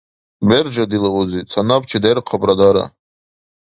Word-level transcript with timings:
Бержа, 0.51 0.85
дила 0.93 1.09
узи, 1.19 1.41
ца 1.51 1.59
набчи 1.67 1.97
дерхъабра 2.03 2.55
дара! 2.61 2.85